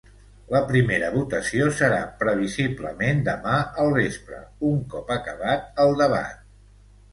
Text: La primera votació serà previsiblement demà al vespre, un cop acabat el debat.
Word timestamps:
La 0.53 0.59
primera 0.69 1.11
votació 1.15 1.67
serà 1.81 1.99
previsiblement 2.23 3.21
demà 3.29 3.61
al 3.85 3.95
vespre, 4.01 4.41
un 4.73 4.83
cop 4.97 5.15
acabat 5.21 5.71
el 5.87 5.97
debat. 6.05 6.45